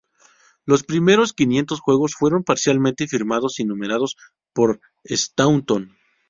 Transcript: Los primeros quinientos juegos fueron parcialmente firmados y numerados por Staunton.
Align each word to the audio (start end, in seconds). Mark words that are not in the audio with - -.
Los 0.65 0.81
primeros 0.83 1.31
quinientos 1.31 1.79
juegos 1.79 2.15
fueron 2.17 2.43
parcialmente 2.43 3.05
firmados 3.05 3.59
y 3.59 3.65
numerados 3.65 4.15
por 4.51 4.81
Staunton. 5.07 5.95